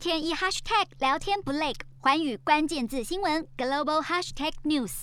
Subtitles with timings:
[0.00, 5.02] 天一 hashtag 聊天不累，寰宇关键字新闻 global hashtag news。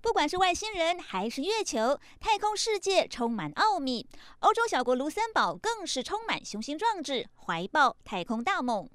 [0.00, 4.08] 不管是外星人还是月球，太空世界充满奥秘。
[4.40, 8.90] 欧洲小国卢森堡更是充满雄心壮志，怀抱太空大梦。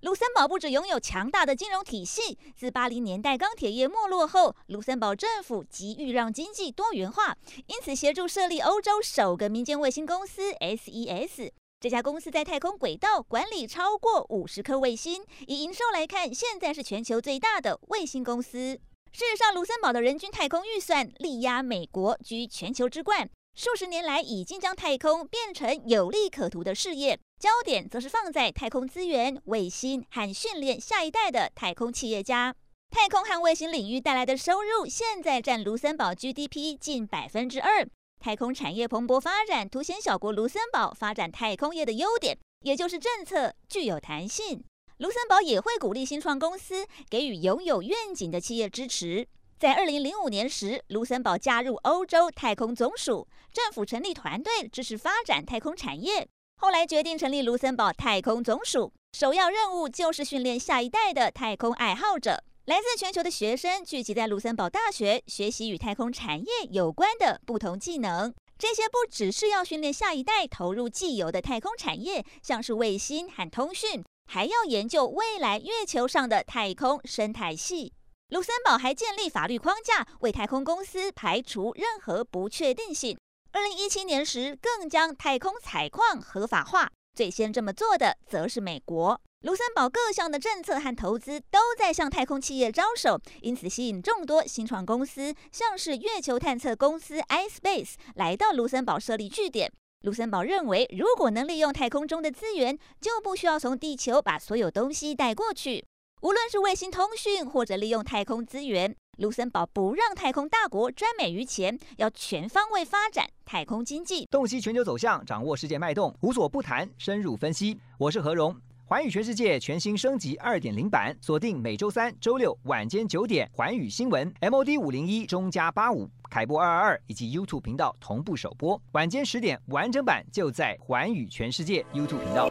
[0.00, 7.36] 卢森堡不只拥有强大的金融体系，自八零年代钢铁业没落后，卢森堡政府急欲让经济多元化，
[7.68, 11.52] 因此协助设立欧洲首个民间卫星公司 SES。
[11.84, 18.80] 这家公司在太空轨道管理超过五十颗卫星，以营收来看，现在是全球最大的卫星公司。
[19.12, 23.28] 事实上，卢森堡的人均太空预算力压美国，居全球之冠。
[23.54, 27.20] 数十年来，已经将太空变成有利可图的事业。
[27.38, 32.56] 焦点则是放在太空资源、卫星和训练下一代的太空企业家。
[32.88, 37.86] 太空和卫星领域带来的收入，现在占卢森堡 GDP 近百分之二。
[38.24, 44.64] 太空产业蓬勃发展，凸显小国卢森堡发展太空业的优点，也就是政策具有弹性。
[44.96, 49.28] 卢森堡也会鼓励新创公司，给予拥有愿景的企业支持。
[49.58, 56.26] 在二零零五年时，卢森堡加入欧洲太空总署，政府成立团队支持发展太空产业。
[56.56, 62.42] 后来决定成立卢森堡太空总署，首要任务就是训练下一代的太空爱好者。
[62.66, 68.32] 来自全球的学生聚集在卢森堡大学，学习与太空产业有关的不同技能。
[68.56, 77.92] 这些不只是要训练下一代投入既有的太空产业，像是卫星和通讯，还要研究未来月球上的太空生态系。
[78.30, 83.18] 卢森堡还建立法律框架，为太空公司排除任何不确定性。
[83.52, 86.90] 二零一七年时，更将太空采矿合法化。
[87.14, 89.20] 最先这么做的，则是美国。
[89.42, 99.70] 卢森堡各项的政策和投资都在向太空企业招手，因此吸引众多新创公司，像是月球探测公司 iSpace 来到卢森堡设立据点。
[100.00, 105.86] 卢森堡认为，如果能利用太空中的资源，就不需要从地球把所有东西带过去。
[106.22, 108.96] 无论是卫星通讯，或者利用太空资源。
[109.18, 117.78] 卢森堡不让太空大国专美于前，要全方位发展太空经济，洞悉全球走向，掌握世界脉动，无所不谈，深入分析。
[117.98, 118.56] 我是何荣，
[118.86, 132.50] 环宇全世界全新升级二点零版，锁定每周三、周六晚间九点，环宇新闻 MOD 五零一中加八五凯播二二二以及 YouTube 频道同步首播，晚间十点完整版就在环宇全世界 YouTube 频道。